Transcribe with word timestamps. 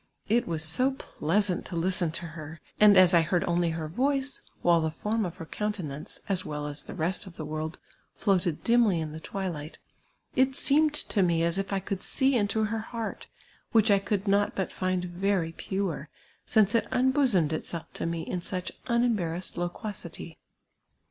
It 0.27 0.47
was 0.47 0.63
so 0.65 0.89
pleasant 0.93 1.63
to 1.67 1.75
listen 1.75 2.09
to 2.13 2.25
her, 2.25 2.59
and 2.79 2.97
as 2.97 3.13
I 3.13 3.21
heard 3.21 3.43
only 3.43 3.69
her 3.69 3.87
voice, 3.87 4.41
while 4.63 4.81
the 4.81 4.89
form 4.89 5.25
of 5.27 5.35
her 5.35 5.45
coun 5.45 5.73
tenance, 5.73 6.17
as 6.27 6.43
well 6.43 6.65
as 6.65 6.81
the 6.81 6.95
rest 6.95 7.27
of 7.27 7.35
the 7.35 7.45
world, 7.45 7.77
floated 8.15 8.63
dimly 8.63 8.99
in 8.99 9.11
the 9.11 9.19
twilight, 9.19 9.77
it 10.35 10.55
seemed 10.55 10.95
to 10.95 11.21
me 11.21 11.43
as 11.43 11.59
if 11.59 11.71
I 11.71 11.79
could 11.79 12.01
see 12.01 12.35
into 12.35 12.63
her 12.63 12.79
heart, 12.79 13.27
which 13.73 13.91
I 13.91 13.99
could 13.99 14.27
not 14.27 14.55
but 14.55 14.71
find 14.71 15.03
xcry 15.03 15.55
pure, 15.55 16.09
since 16.47 16.73
it 16.73 16.87
unbosomed 16.89 17.53
itself 17.53 17.85
to 17.93 18.07
me 18.07 18.23
in 18.23 18.41
such 18.41 18.71
unembarrassed 18.87 19.55
loquacity. 19.55 20.39